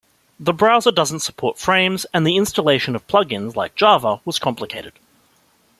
[0.39, 4.93] The browser doesn't support Frames and the installation of plugins like Java was complicated.